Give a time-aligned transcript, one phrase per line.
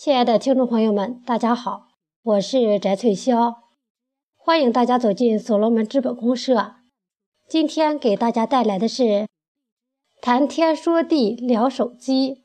[0.00, 1.88] 亲爱的听众朋友们，大家好，
[2.22, 3.56] 我是翟翠霄，
[4.36, 6.76] 欢迎大家走进所罗门资本公社。
[7.48, 9.26] 今天给大家带来的是
[10.20, 12.44] 谈天说地聊手机，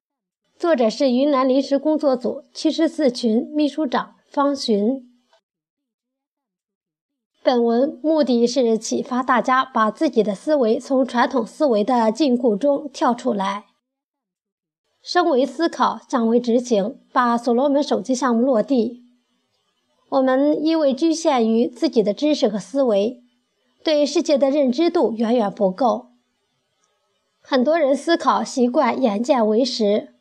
[0.58, 5.04] 作者是云南临时工作组七十四群秘书长方寻。
[7.44, 13.66] 本文目的是启发大家把自己的思维从传统思维的禁锢中跳出来。
[15.04, 19.04] 升为思考，降为执行，把所罗门手机项目落地。
[20.08, 23.22] 我们因为局限于自己的知识和思维，
[23.84, 26.08] 对世界的认知度远远不够。
[27.42, 30.14] 很多人思考习惯眼见为实，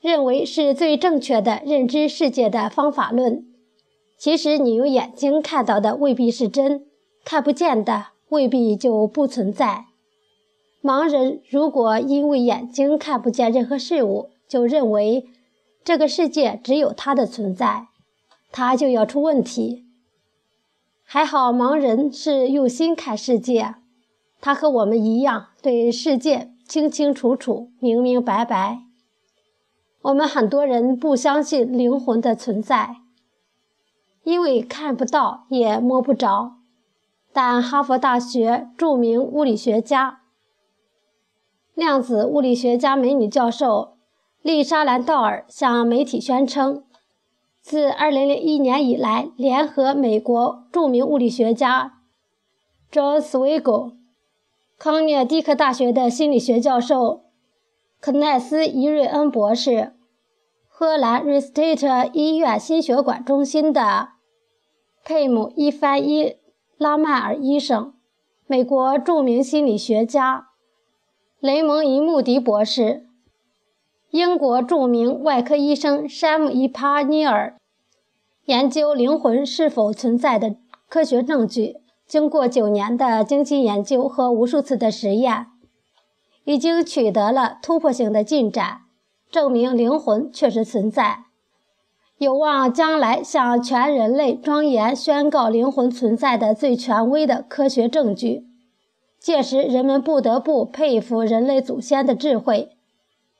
[0.00, 3.44] 认为是最正确的认知世界的方法论。
[4.16, 6.86] 其实，你用眼睛看到的未必是真，
[7.24, 9.86] 看不见的未必就不存在。
[10.80, 15.26] 盲人如果因为眼睛看不见任何事物，就认为
[15.82, 17.88] 这个世界只有他的存在，
[18.52, 19.84] 他就要出问题。
[21.04, 23.74] 还好，盲人是用心看世界，
[24.40, 28.82] 他和我们一样对世界清清楚楚、明明白白。
[30.02, 32.96] 我们很多人不相信灵魂的存在，
[34.22, 36.52] 因为看不到也摸不着。
[37.32, 40.17] 但哈佛大学著名物理学家。
[41.78, 43.98] 量子物理学家美女教授
[44.42, 46.82] 丽莎兰道尔向媒体宣称，
[47.60, 52.00] 自2001年以来，联合美国著名物理学家
[52.90, 53.92] John Swigel、
[54.76, 57.20] 康涅狄克大学的心理学教授
[58.00, 59.92] 肯奈斯·伊瑞恩博士、
[60.66, 64.08] 荷兰 Restate 医院心血管中心的
[65.04, 66.34] 佩姆·伊凡伊
[66.76, 67.94] 拉曼尔医生、
[68.48, 70.47] 美国著名心理学家。
[71.40, 73.06] 雷蒙·伊穆迪博士，
[74.10, 77.56] 英国著名外科医生山姆·伊帕尼尔，
[78.46, 80.56] 研究灵魂是否存在的
[80.88, 81.76] 科学证据，
[82.08, 85.46] 经过九年的精心研究和无数次的实验，
[86.42, 88.80] 已经取得了突破性的进展，
[89.30, 91.26] 证明灵魂确实存在，
[92.16, 98.47] 有望将来向全人类庄严宣告灵魂存在的最权威的科学证据。
[99.18, 102.70] 届时，人们不得不佩服人类祖先的智慧，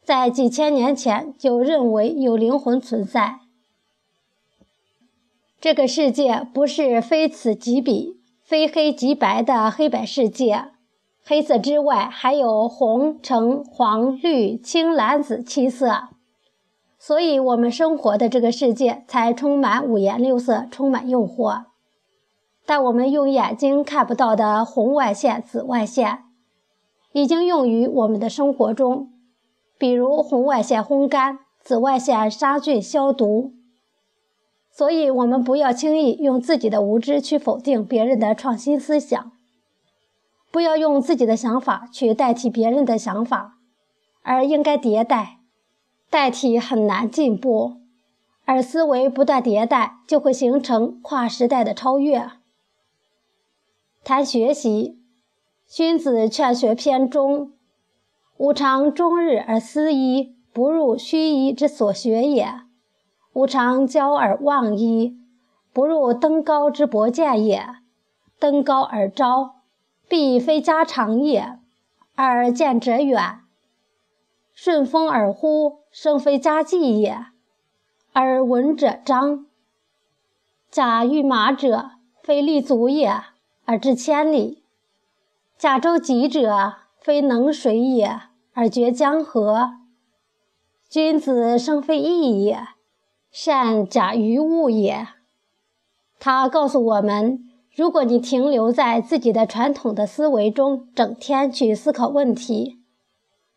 [0.03, 3.41] 在几千年前就认为有灵魂存在。
[5.61, 10.66] 这个世界不是非此即彼、非黑即白的黑白世界，
[11.25, 16.09] 黑色之外还有红、橙、黄、绿、青、蓝、紫七色，
[16.99, 21.65] 所以我们生活的这个世界才充满五颜六色，充满诱惑。
[22.68, 26.24] 但我们用眼睛看不到的红外线、紫外线，
[27.12, 29.08] 已经用于我们的生活中，
[29.78, 33.54] 比如红外线烘干、紫外线杀菌消毒。
[34.70, 39.32] 所以，我们不要轻易用自己的无知去否定别人的创新思想，
[40.50, 43.54] 不要用自己的想法去代替别人的想法，
[44.22, 45.38] 而应该迭代。
[46.10, 47.78] 代替很难进步，
[48.44, 52.30] 而思维不断迭代，就会形成跨时代的超越。
[54.08, 54.96] 谈学习，
[55.66, 57.52] 《荀子·劝学篇》中
[58.38, 62.62] ：“吾尝终日而思一，不入虚夷之所学也；
[63.34, 65.18] 吾尝骄而忘一，
[65.74, 67.68] 不入登高之博见也。
[68.38, 69.56] 登高而招，
[70.08, 71.58] 必非家常也；
[72.14, 73.41] 而见者远，
[74.54, 77.26] 顺风而呼，生非家计也；
[78.14, 79.44] 而闻者彰，
[80.70, 81.91] 假欲马者，
[82.22, 83.12] 非立足也。”
[83.70, 84.62] 而至千里，
[85.58, 88.18] 甲舟楫者，非能水也，
[88.54, 89.72] 而绝江河。
[90.88, 92.66] 君子生非异也，
[93.30, 95.08] 善假于物也。
[96.18, 97.44] 他告诉我们，
[97.76, 102.78] 如果你停留在自己的传统的思维中，整天去思考问题，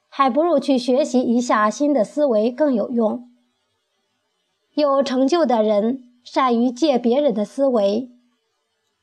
[0.09, 3.29] 还不如去学习一下新的思维更有用。
[4.73, 8.11] 有成就的人善于借别人的思维。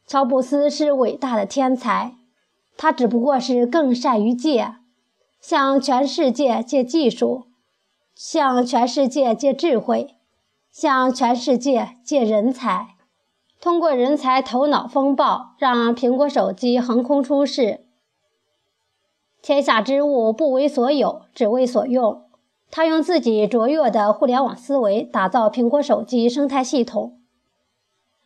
[0.08, 2.14] 乔布斯是伟大的天才，
[2.78, 4.76] 他只不过是更善于借，
[5.38, 7.44] 向全世界借技术，
[8.14, 10.14] 向全世界借智慧，
[10.72, 12.96] 向全世界借人才，
[13.60, 17.84] 通过人才头脑风暴，让苹果手机横空出世。
[19.42, 22.24] 天下之物不为所有，只为所用。
[22.70, 27.20] 他用自己卓越的互联网思维打造苹果手机生态系统。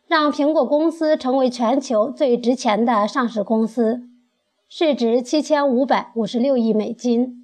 [0.07, 4.03] 让苹果公司成为全球最值钱的上市公司，
[4.67, 7.39] 市值七千五百五十六亿美金。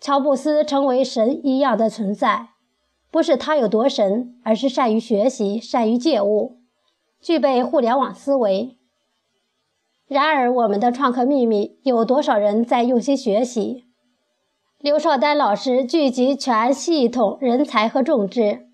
[0.00, 2.48] 乔布斯成为神一样的存在，
[3.10, 6.56] 不是他有多神，而是善于学习，善于借物，
[7.20, 8.78] 具备互联网思维。
[10.08, 13.84] 然而，我们的创客秘密有多少人在用心学习？
[14.80, 18.69] 刘少丹老师聚集全系统人才和众志，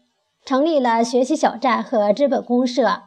[0.46, 3.02] 成立了学习小站和资本公社。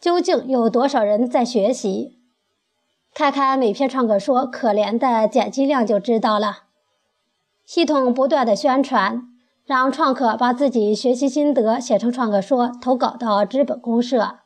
[0.00, 2.20] 究竟有多少人在学习？
[3.12, 6.58] 看看每篇创客说可怜的点击量就知道了。
[7.64, 9.24] 系统不断的宣传，
[9.66, 14.38] 让创客把自己学习心得写成创客说，投稿到资本公社，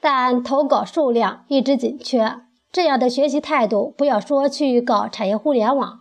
[0.00, 2.40] 但投稿数量一直紧缺。
[2.72, 6.00] 这样的学习态度，不要说去搞产业互联网。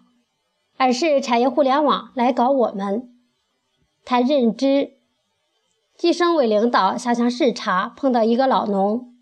[0.77, 3.09] 而是产业互联网来搞我们。
[4.03, 4.93] 谈认知，
[6.01, 9.13] 计生委领导下乡视察，碰到一个老农，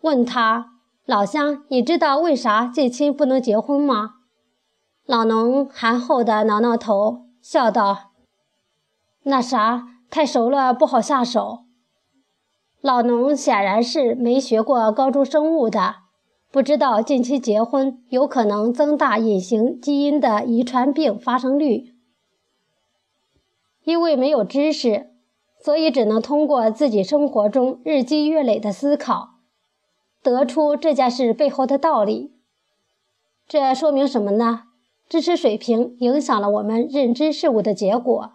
[0.00, 4.14] 问他：“老乡，你知道为啥近亲不能结婚吗？”
[5.04, 8.12] 老农含厚的挠挠头，笑道
[9.24, 11.64] ：“那啥，太熟了不好下手。”
[12.80, 15.96] 老农显然是没学过高中生物的。
[16.50, 21.94] 不知道近期结婚有可能增大隐形基因的遗传病发生率，
[23.84, 25.11] 因为没有知识，
[25.64, 29.36] 所以只能通过自己生活中日积月累的思考，
[30.22, 32.32] 得出这件事背后的道理。
[33.46, 34.64] 这说明什么呢？
[35.08, 38.32] 知识水平影响了我们认知事物的结果。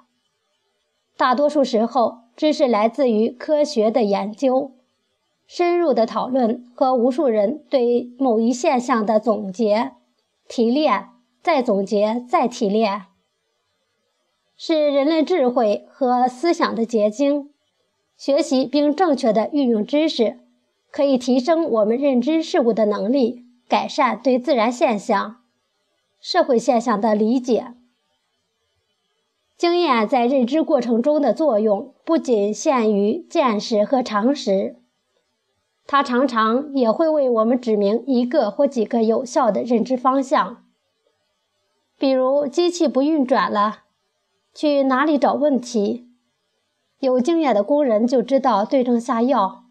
[1.17, 4.71] 大多数时候，知识来自于科学的研究。
[5.47, 9.93] 深入的讨论和无数人对某一现象的总结、
[10.47, 11.07] 提炼、
[11.41, 13.05] 再总结、再提炼，
[14.57, 17.51] 是人类智慧和思想的结晶。
[18.17, 20.39] 学习并正确的运用知识，
[20.89, 25.37] 可以提升我们认知事物的能力，改善对自然现象、
[26.19, 27.75] 社会现象的理解。
[29.55, 34.77] 经验在认知过程中的作用，不仅限于见识和常识。
[35.85, 40.63] 它常常也会为我们指明一个或几个有效的认知方向，
[41.99, 43.83] 比如机器不运转了，
[44.59, 46.07] 去哪里找问题？
[46.97, 49.65] 有经验的工人就知道对症下药，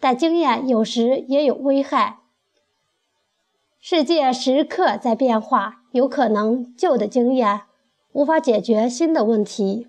[0.00, 2.18] 但经验有时也有危害。
[3.78, 7.60] 世界时刻在变化，有可能旧的经验
[8.14, 9.86] 无法解决新的问题。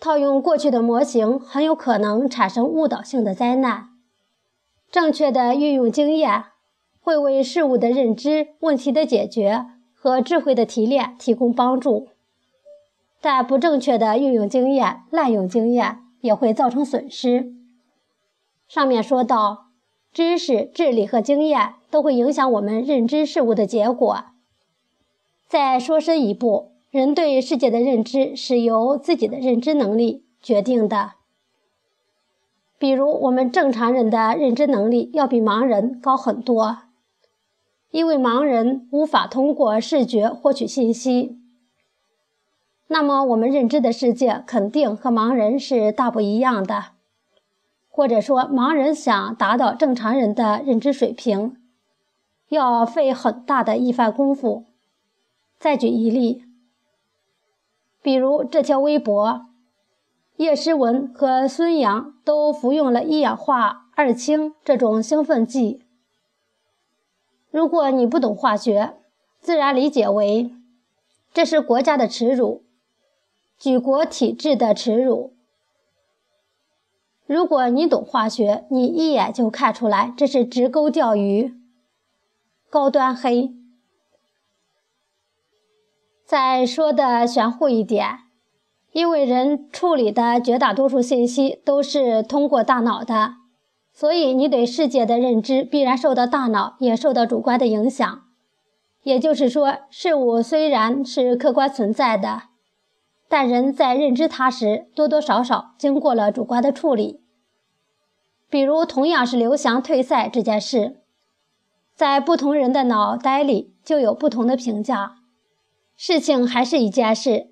[0.00, 3.90] 套用过去的模型，很有可能产生误导性的灾难。
[4.90, 6.44] 正确的运用经验，
[7.02, 12.08] 会为事物的认知、问题的解决和智慧的提炼提供帮助。
[13.20, 17.52] 但不正确的运用经验、滥用经验，也会造成损失。
[18.68, 19.66] 上面说到，
[20.12, 24.24] 知识、智力和经验都会影响我们认知事物的结果。
[25.48, 26.70] 再说深一步。
[26.90, 31.12] 人对世界的认知是由自己的认知能力决定的。
[32.80, 36.78] 比如，我们正常人的认知能力要比盲人高很多，
[37.92, 41.39] 因为盲人无法通过视觉获取信息。
[42.92, 46.86] 那么，我们认知的世界肯定和盲人是大不一样的。
[47.88, 51.56] 或者说，盲人想达到正常人的认知水平，
[52.48, 54.64] 要费很大的一番功夫。
[55.60, 56.42] 再举一例。
[58.02, 59.46] 比如这条微博，
[60.36, 65.84] 叶诗文和孙杨都服用了一氧化二氢这种兴奋剂。
[67.52, 68.94] 如果你不懂化学，
[69.40, 70.50] 自然理解为
[71.32, 72.64] 这是国家的耻辱，
[73.60, 75.34] 举国体制的耻辱。
[77.26, 81.54] 如果你懂化学，你一眼就看出来这是直钩钓鱼，
[82.70, 83.52] 高端黑。
[86.24, 88.20] 再说的玄乎一点，
[88.92, 93.34] 因为人处理的绝大多数信息都是通过大脑的，
[93.92, 98.22] 所以你对世界的认知必然受到大脑也受到主观的影响。
[99.02, 102.44] 也就是说，事物虽然是客观存在的，
[103.30, 107.20] 但人在认知它时，多多少少经过了主观的处理。
[108.50, 110.96] 比如，同样是刘翔退赛这件事，
[111.94, 115.18] 在不同人的脑袋里就有不同的评价。
[115.96, 117.50] 事情还是一件事，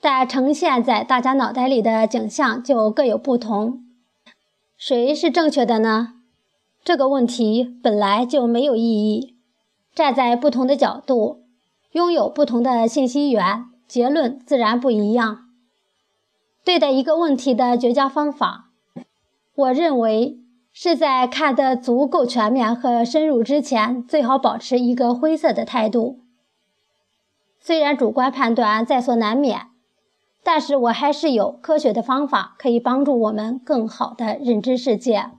[0.00, 3.84] 但呈现在大家脑袋里的景象就各有不同。
[4.76, 6.20] 谁是正确的呢？
[6.84, 9.34] 这个问题本来就没有意义。
[9.92, 11.42] 站在不同的角度，
[11.90, 15.48] 拥有不同的信息源，结论自然不一样。
[16.64, 18.70] 对待一个问题的绝佳方法，
[19.54, 20.38] 我认为
[20.72, 26.20] 是在看得足够全面和深入之前，最好保持一个灰色的态度。
[27.60, 29.68] 虽然主观判断在所难免，
[30.42, 35.30] 但是我还是有科学的方法可以帮助我们更好的认知世界。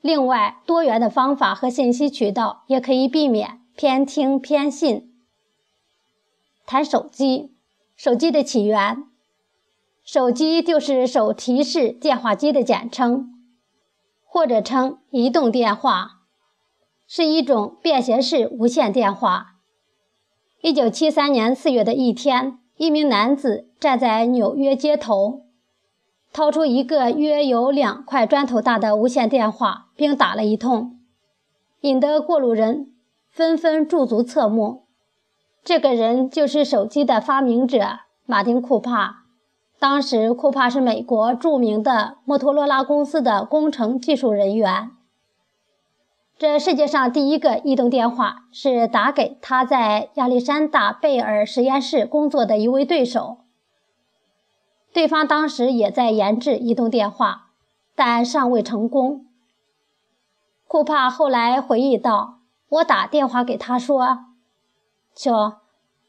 [0.00, 5.13] 另外，多元的方法和信息渠道也可以避免偏听偏信。
[6.66, 7.54] 谈手机，
[7.96, 9.04] 手机的起源，
[10.04, 13.28] 手机就是手提式电话机的简称，
[14.24, 16.22] 或者称移动电话，
[17.06, 19.56] 是一种便携式无线电话。
[20.60, 22.58] 一九七三年四月的一天。
[22.76, 25.44] 一名男子站在纽约街头，
[26.32, 30.98] 掏出一个约有两块砖头大的无线电话，并打了一通，
[31.82, 32.92] 引得过路人
[33.30, 34.83] 纷纷驻足侧目。
[35.64, 39.24] 这个人就是手机的发明者马丁·库帕。
[39.78, 44.90] 当时，库帕是美国著名的摩托罗拉公司的工程技术人员。
[46.36, 53.38] 这世界上第一个移动电话是打给他在亚历山大贝尔实验室工作的一位对手。
[54.92, 57.52] 对方当时也在研制移动电话，
[57.94, 59.24] 但尚未成功。
[60.66, 64.18] 库帕后来回忆道：“我打电话给他说，
[65.14, 65.60] 瞧，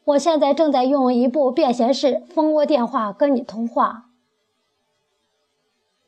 [0.04, 4.04] 我现在正在用一部便携式蜂窝电话跟你通话。”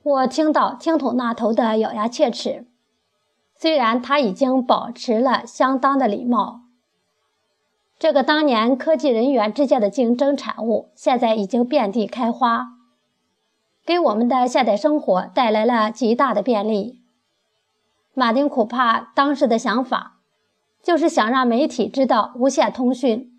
[0.02, 2.67] 我听到听筒那头的咬牙切齿。
[3.55, 6.61] 虽然他已经保持了相当的礼貌，
[7.99, 12.69] 这个当年科技人员之间的竞争产物，现在已经遍地开花，
[13.85, 17.00] 给我们的现代生活带来了极大的便利。
[18.14, 20.17] 马丁·库帕当时的想法，
[20.88, 23.30] 就是想让媒体知道无线通讯，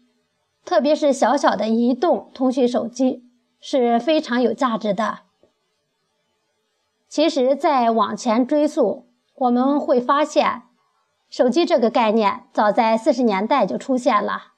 [0.64, 3.24] 特别是小小的移动通讯手机
[3.60, 5.22] 是非常有价值的。
[7.08, 9.08] 其实再往前追溯。
[9.34, 10.62] 我们会发现，
[11.28, 14.54] 手机这个概念早在四十年代就出现了。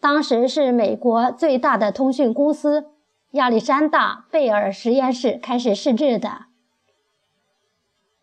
[0.00, 2.86] 当时是美国最大的通讯公司
[3.32, 6.46] 亚历山大贝尔实验室开始试制的。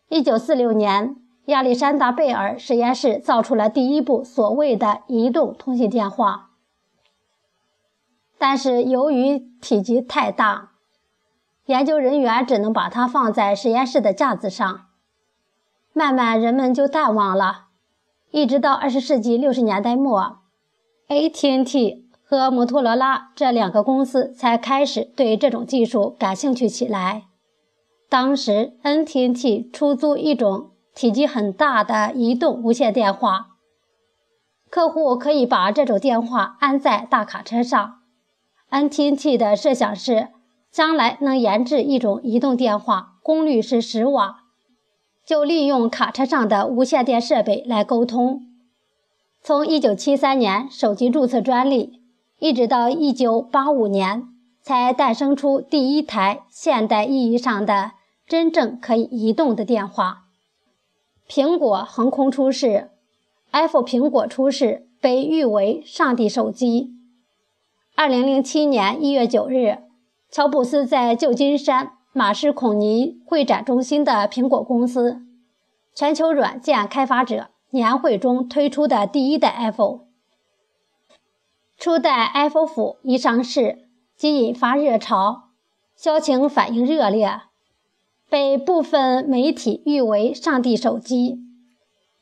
[0.10, 6.50] 一九四六年，亚历山大贝尔实验室造出了第一部所谓的移动通信电话，
[8.38, 10.72] 但是由于体积太大，
[11.66, 14.86] 研究人员只能把它放在实验室的架子上。
[15.94, 17.68] 慢慢，人们就淡忘了，
[18.32, 20.40] 一直到二十世纪六十年代末
[21.08, 27.26] ，AT&T 和摩托罗拉这两个公司才开始对这种技术感兴趣起来。
[28.10, 33.58] 当时，NTT 出租一种体积很大的移动无线电话，
[34.70, 38.00] 客户可以把这种电话安在大卡车上。
[38.72, 40.30] NTT 的设想是，
[40.72, 44.44] 将来能研制一种移动电话，功率是十瓦。
[45.26, 48.44] 就利用卡车上的无线电设备来沟通。
[49.42, 52.02] 从1973年手机注册专利，
[52.40, 54.30] 一直到1985年，
[54.62, 57.92] 才诞生出第一台现代意义上的
[58.26, 60.25] 真正可以移动的电话。
[61.28, 62.92] 苹果横空出世
[63.52, 66.94] ，iPhone 苹果出世被誉为“上帝手机”。
[67.98, 69.84] 2007年1月9日，
[70.30, 71.94] 乔布斯在旧金山。
[72.18, 75.22] 马士孔尼会展中心的苹果公司
[75.94, 80.00] 全球软件开发者年会中推出的第一代 iPhone，
[81.78, 85.50] 初代 iPhone 一上市即引发热潮，
[85.98, 87.42] 销情反应热烈，
[88.30, 91.40] 被部分媒体誉为“上帝手机”。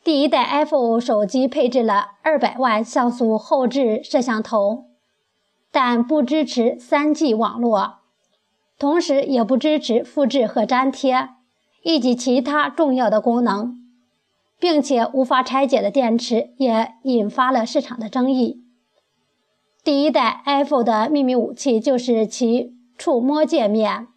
[0.03, 4.85] 第一代 iPhone 手机配置了200万像素后置摄像头，
[5.71, 7.99] 但不支持 3G 网络。
[8.77, 11.29] 同时也不支持复制和粘贴，
[11.83, 13.77] 以及其他重要的功能，
[14.59, 18.61] 并且无法拆解的电池也引发了市场的争议。
[19.85, 24.07] 第一代 iPhone 的秘密武器就是其触摸界面。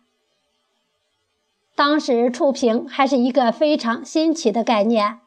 [1.76, 5.20] 当时触屏还是一个非常新奇的概念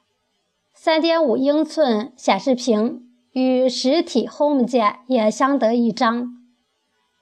[0.76, 6.34] ，3.5英寸显示屏与实体 Home 键也相得益彰。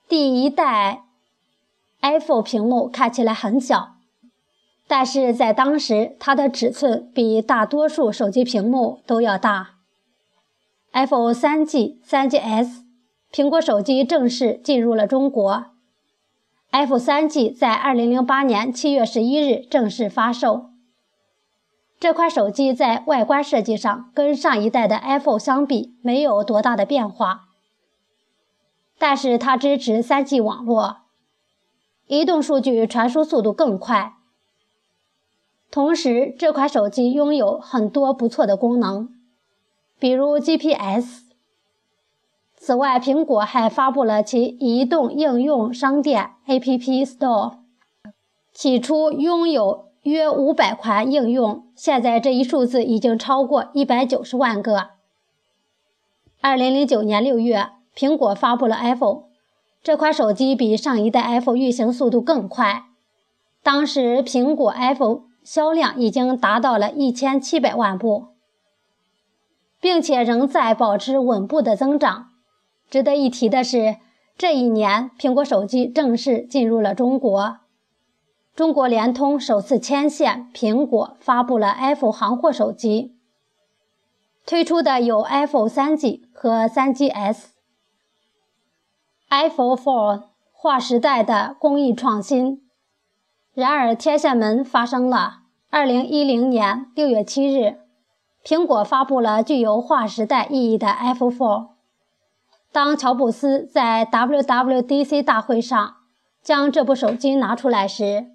[0.07, 1.03] 第一代。
[1.99, 3.95] iPhone 屏幕看起来很小，
[4.87, 9.71] 但是在当时，它的尺寸比大多数手机屏幕都要大。
[10.93, 12.83] iPhone 3G、3GS，
[13.33, 15.65] 苹果手机正式进入了中国。
[16.71, 20.69] iPhone 3G 在2008年7月11日正式发售。
[21.99, 27.47] 这款手机在外观设计上跟上一代的 iPhone 相比没有多大的变化，
[28.99, 30.97] 但是它支持 3G 网络。
[32.05, 34.13] 移动数据传输速度更快，
[35.69, 39.09] 同时这款手机拥有很多不错的功能，
[39.99, 41.23] 比如 GPS、
[42.59, 47.59] 此外，苹果还发布了其移动应用商店 App Store。
[48.51, 54.89] 起初拥有约五百款应用，现在这一数字已经超过一百九十万个。
[56.41, 59.25] 二零零九年六月，苹果发布了 iPhone，
[59.83, 62.85] 这款手机比上一代 iPhone 运行速度更快。
[63.61, 68.29] 当时，苹果 iPhone 销量已经达到了一千七百万部，
[69.79, 72.29] 并且仍在保持稳步的增长。
[72.89, 73.97] 值得一提的是，
[74.37, 77.57] 这一年苹果手机正式进入了中国。
[78.55, 83.15] 中国联通首次牵线苹果，发布了 iPhone 行货手机，
[84.45, 87.47] 推出的有 iPhone 3G 和 3GS。
[89.29, 92.63] iPhone 4划时代的工艺创新。
[93.53, 95.39] 然而，天线门发生了。
[95.69, 97.79] 二零一零年六月七日，
[98.43, 101.76] 苹果发布了具有划时代意义的 iPhone 4。
[102.77, 105.95] 当乔布斯在 WWDC 大会上
[106.43, 108.27] 将这部手机拿出来时，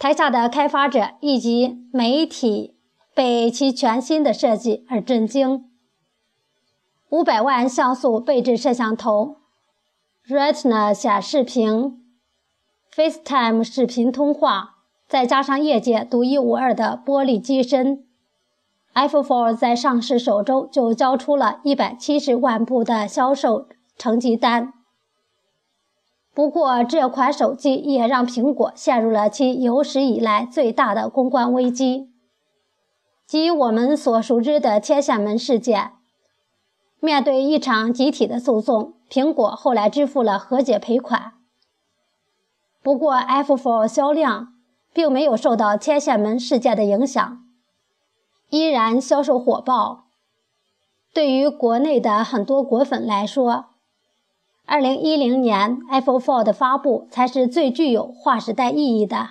[0.00, 2.74] 台下的开发者以及媒体
[3.14, 5.70] 被其全新的设计而震惊。
[7.10, 9.36] 五百万像素背置摄像头
[10.26, 12.02] ，Retina 显示屏
[12.92, 18.05] ，FaceTime 视频通话，再加上业界独一无二的玻璃机身。
[18.96, 24.72] iPhone 4在上市首周就交出了一百七十万部的销售成绩单。
[26.32, 32.10] 不过，这款手机也让苹果陷入了其有史以来最大的公关危机，
[33.26, 35.92] 即我们所熟知的天线门事件。
[36.98, 41.34] 面对一场集体的诉讼，苹果后来支付了和解赔款。
[42.82, 44.54] 不过，iPhone 4销量
[44.94, 47.42] 并没有受到天线门事件的影响。
[48.50, 50.04] 依然销售火爆。
[51.12, 53.66] 对于国内的很多果粉来说
[54.66, 59.30] ，2010年 iPhone 4的发布才是最具有划时代意义的，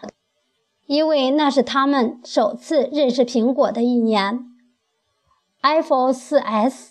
[0.87, 4.51] 因为那是他们首次认识苹果的一年。
[5.61, 6.89] iPhone 4S，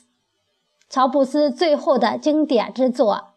[0.88, 3.34] 乔布斯最后的经典之作。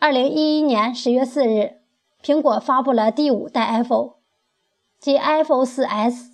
[0.00, 1.80] 2011年10月4日，
[2.22, 4.14] 苹果发布了第五代 iPhone，
[4.98, 6.31] 即 iPhone 4S。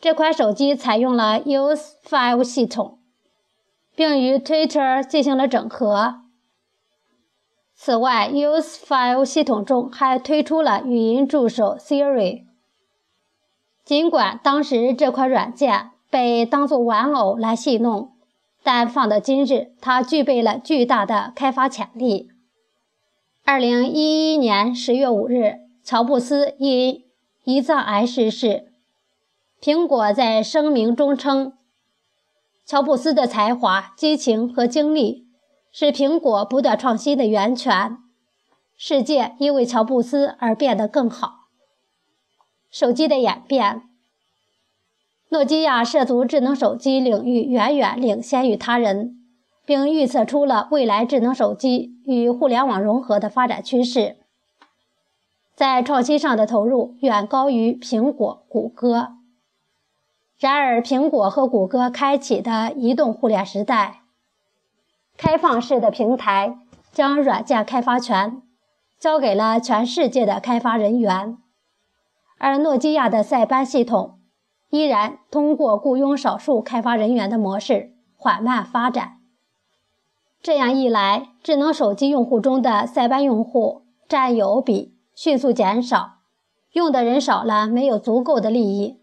[0.00, 3.00] 这款手机采用了 iOS 5系统，
[3.96, 6.20] 并与 Twitter 进行了整合。
[7.74, 12.44] 此外，iOS 5系统中还推出了语音助手 Siri。
[13.84, 18.12] 尽管当时这款软件被当作玩偶来戏弄，
[18.62, 22.30] 但放到今日，它具备了巨大的开发潜力。
[23.44, 27.04] 二零一一年十月五日，乔布斯因
[27.44, 28.67] 胰脏癌逝世。
[29.60, 31.54] 苹果在声明中称
[32.64, 35.26] ：“乔布斯的才华、激情和精力
[35.72, 37.98] 是苹果不断创新的源泉。
[38.76, 41.48] 世界因为乔布斯而变得更好。”
[42.70, 43.82] 手机的演变，
[45.30, 49.16] 诺基亚涉足智能手机领域远远领先于他人，
[49.66, 54.18] 并预测出了未来智能手机与互联网融合的发展趋势，
[55.56, 59.17] 在创新上的投入远高于苹果、谷歌。
[60.38, 64.02] 然而，苹果和谷歌开启的移动互联时代，
[65.16, 66.58] 开放式的平台
[66.92, 68.40] 将软件开发权
[69.00, 71.36] 交给了全世界的开发人员，
[72.38, 74.20] 而诺基亚的塞班系统
[74.70, 79.18] 依然通过雇佣少数开发人员的模式缓慢发展。
[80.40, 86.18] 这样一来，智能手机用户中的塞班用户占有比迅速减少，
[86.70, 88.97] 用的人少了，没有足够的利益。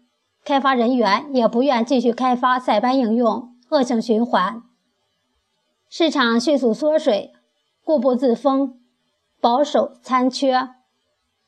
[0.46, 4.62] 开发人员也不愿继续开发塞班应用，恶性循环。
[5.90, 7.32] 市场迅速缩水，
[7.84, 8.78] 固步自封，
[9.40, 10.68] 保守残缺，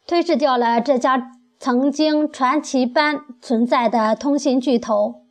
[0.05, 1.31] 推迟掉了这家
[1.61, 5.23] 曾经传奇般存在的通信巨头。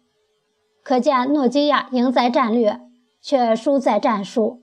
[0.82, 2.80] 可见，诺基亚赢在战略，
[3.22, 4.62] 却输在战术。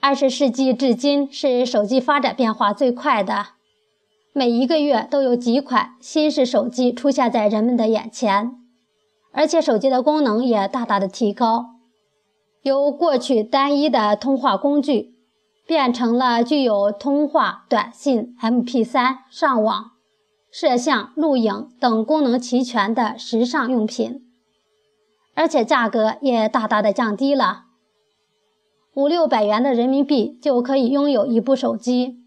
[0.00, 3.46] 二十世纪至今是手机发展变化最快的。
[4.36, 8.50] 每一个月都有几款新式手机出现在人们的眼前，
[9.30, 11.66] 而且手机的功能也大大的提高，
[12.62, 15.14] 由过去单一的通话工具，
[15.68, 19.92] 变成了具有通话、短信、MP3、上网、
[20.50, 24.20] 摄像、录影等功能齐全的时尚用品，
[25.36, 27.66] 而且价格也大大的降低了，
[28.96, 32.23] 五六百元的人民币就可以拥有一部手机。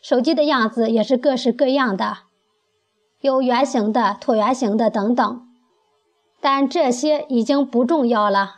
[0.00, 2.18] 手机的样子也是各式各样的，
[3.20, 5.42] 有圆形的、椭圆形的等等，
[6.40, 8.56] 但这些已经不重要了。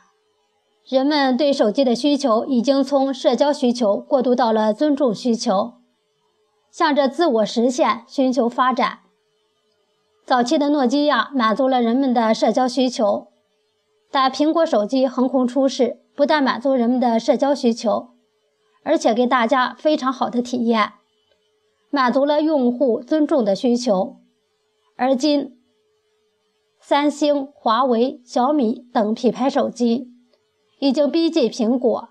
[0.88, 5.74] 人们对手机的需求已经从社交需求过渡到了尊重需求，
[6.70, 9.00] 向着自我实现寻求发展。
[10.24, 13.28] 早期的诺基亚满足了人们的社交需求，
[14.10, 18.10] 但苹果手机横空出世，不但满足人们的社交需求，
[18.84, 20.92] 而且给大家非常好的体验，
[21.92, 24.16] 满足了用户尊重的需求。
[24.96, 25.58] 而今，
[26.80, 30.10] 三星、华为、小米等品牌手机。
[30.80, 32.08] 已经逼近苹果，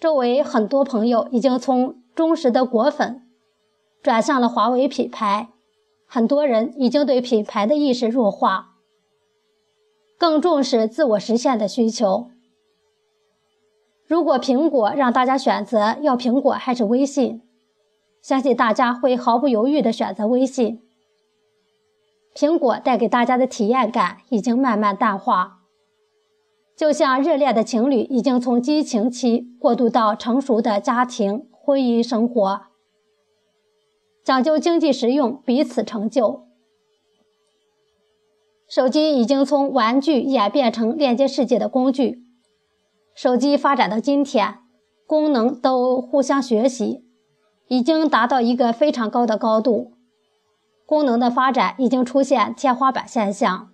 [0.00, 3.28] 周围很多朋友已经从忠实的果粉
[4.02, 5.50] 转向了华为品牌，
[6.06, 8.76] 很多人已经对品牌的意识弱化，
[10.18, 12.30] 更重视自我实现的需求。
[14.06, 17.42] 如果苹果让大家选择要苹果还是微信，
[18.28, 20.82] 相信大家会毫不犹豫地选择微信。
[22.34, 25.60] 苹果带给大家的体验感已经慢慢淡化。
[26.76, 32.66] 就像热恋的情侣已经从激情期过渡到成熟的家庭婚姻生活，
[34.22, 36.48] 讲究经济实用，彼此成就。
[38.68, 42.18] 手机已经从玩具演变成链接世界的工具。
[43.14, 44.58] 手机发展到今天，
[45.06, 47.07] 功能都互相学习，
[47.68, 49.92] 已经达到一个非常高的高度。
[50.86, 53.70] 功能的发展已经出现天花板现象。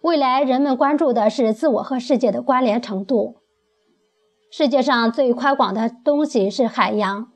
[0.00, 3.36] 未来人们关注的是自我和世界的关联程度。
[4.50, 7.30] 世界上最宽广的东西是海洋，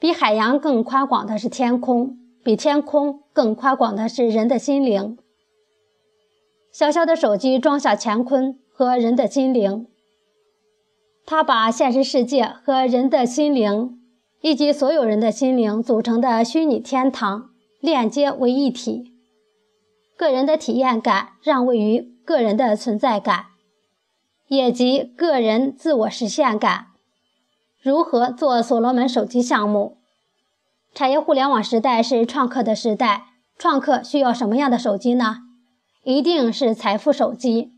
[0.00, 5.18] 比海洋更宽广的是天空，比天空更宽广的是人的心灵。
[6.72, 9.86] 小小的手机装下乾坤和人的心灵，
[11.26, 13.98] 它把现实世界和人的心灵
[14.40, 19.12] 以及所有人的心灵组成的虚拟天堂链接为一体。
[20.16, 23.46] 个人的体验感让位于个人的存在感，
[24.48, 26.86] 也即个人自我实现感。
[27.82, 29.98] 如何做所罗门手机项目？
[30.94, 33.24] 产业互联网时代是创客的时代，
[33.58, 35.38] 创客需要什么样的手机呢？
[36.04, 37.73] 一定是财富手机。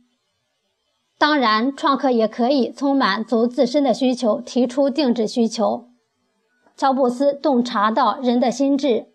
[1.18, 5.88] 当然，创客也可以从满足自身的需求提出定制需求。
[6.76, 9.06] 乔布斯洞察到人的心智。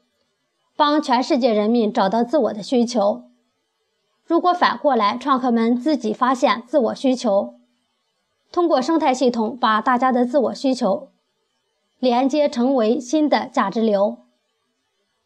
[0.74, 3.26] 帮全世界人民找到自我的需求。
[4.26, 7.54] 如果反过来，创客们自己发现自我需求，
[8.52, 11.10] 通过生态系统把大家的自我需求
[12.00, 14.18] 连接成为新的价值流，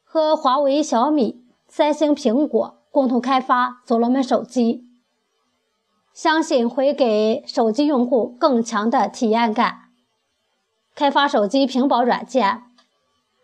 [0.03, 4.83] 和华为、小米、三星、苹果共同开发所罗门手机，
[6.15, 9.89] 相信会给手机用户更强的体验感。
[10.95, 12.63] 开发手机屏保软件。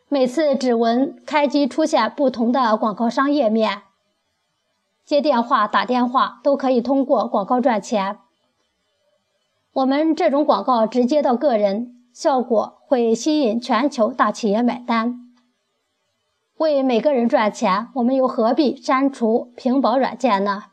[0.07, 3.81] 每次指纹开机出现不同的广告商页面，
[5.05, 8.17] 接电话、打电话都可以通过广告赚钱。
[9.73, 15.19] 我们这种广告直接到个人，效果会吸引全球大企业买单。
[16.57, 20.70] 为每个人赚钱，我们又何必删除屏保软件呢？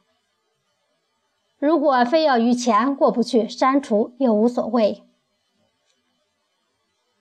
[1.59, 5.03] 如果非要与钱过不去，删除也无所谓。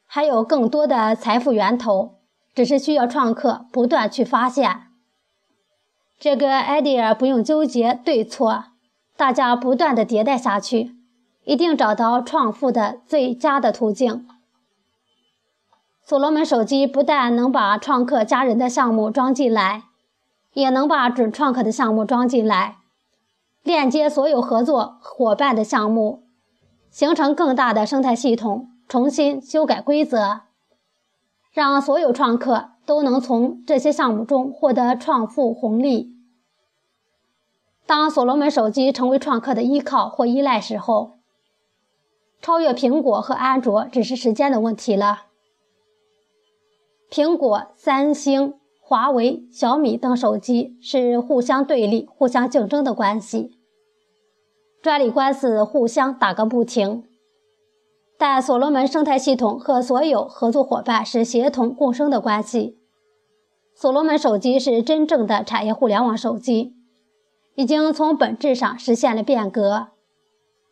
[0.05, 2.15] 还有更多的财富源头，
[2.53, 4.83] 只是需要创客不断去发现。
[6.19, 8.65] 这个 idea 不用纠结对错，
[9.15, 10.95] 大家不断的迭代下去，
[11.43, 14.27] 一定找到创富的最佳的途径。
[16.03, 19.83] 所罗门手机不但能把创客家人的项目装进来，
[20.53, 22.77] 也能把准创客的项目装进来，
[23.67, 26.23] 链接所有合作伙伴的项目，
[26.89, 28.69] 形成更大的生态系统。
[28.87, 30.43] 重新修改规则，
[31.51, 36.15] 让所有创客都能从这些项目中获得创富红利。
[37.85, 41.17] 当所罗门手机成为创客的依靠或依赖时候，
[42.41, 45.23] 超越苹果和安卓只是时间的问题了。
[47.11, 53.56] 苹果、三星、华为、小米等手机是互相对立、互相竞争的关系，
[54.81, 57.03] 专利官司互相打个不停。
[58.17, 62.79] 但所罗门生态系统和所有合作伙伴是协同共生的关系。
[63.75, 66.73] 所罗门手机是真正的产业互联网手机，
[67.53, 69.89] 已经从本质上实现了变革，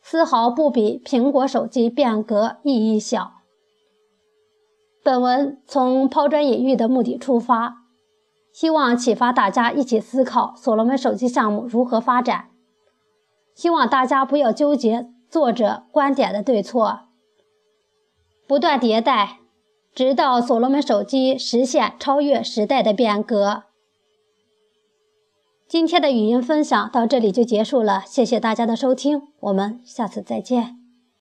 [0.01, 3.33] 丝毫不比苹果手机变革意义小。
[5.03, 7.83] 本文从抛砖引玉的目的出发，
[8.51, 12.49] 希望启发大家一起思考所罗门手机项目如何发展。
[13.55, 16.99] 希望大家不要纠结作者观点的对错。
[18.47, 19.39] 不断迭代，
[19.95, 23.63] 直到所罗门手机实现超越时代的变革。
[25.67, 30.84] 今天的语音分享到这里就结束了，谢谢大家的收听，我们下次再见。